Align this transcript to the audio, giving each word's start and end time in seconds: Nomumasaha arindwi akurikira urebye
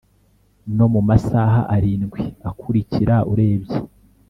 Nomumasaha 0.75 1.59
arindwi 1.75 2.23
akurikira 2.49 3.15
urebye 3.31 3.77